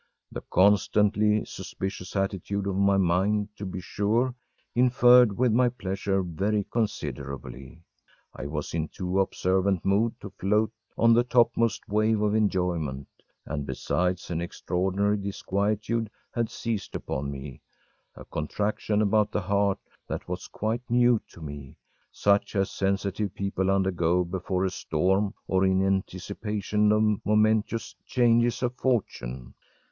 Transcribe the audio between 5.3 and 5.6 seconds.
with